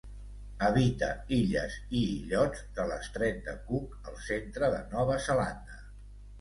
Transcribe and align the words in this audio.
Habita 0.67 1.09
illes 1.39 1.75
i 1.99 2.01
illots 2.15 2.65
de 2.79 2.87
l'Estret 2.93 3.39
de 3.51 3.55
Cook, 3.69 3.95
al 4.13 4.21
centre 4.33 4.73
de 4.77 4.83
Nova 4.97 5.23
Zelanda. 5.31 5.83